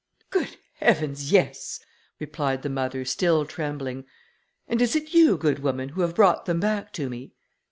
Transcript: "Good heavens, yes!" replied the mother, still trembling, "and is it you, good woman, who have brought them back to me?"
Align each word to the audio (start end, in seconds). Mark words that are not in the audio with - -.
"Good 0.31 0.57
heavens, 0.77 1.31
yes!" 1.31 1.79
replied 2.19 2.63
the 2.63 2.71
mother, 2.71 3.05
still 3.05 3.45
trembling, 3.45 4.05
"and 4.67 4.81
is 4.81 4.95
it 4.95 5.13
you, 5.13 5.37
good 5.37 5.59
woman, 5.59 5.89
who 5.89 6.01
have 6.01 6.15
brought 6.15 6.45
them 6.47 6.59
back 6.59 6.91
to 6.93 7.07
me?" 7.07 7.33